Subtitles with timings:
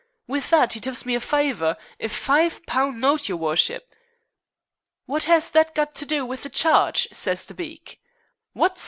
[0.25, 3.83] With that 'e tips me a fiver a five pun note, your wurshup.'
[5.05, 8.01] 'What has that got to do with the charge?' says the beak.
[8.55, 8.79] 'Wot?'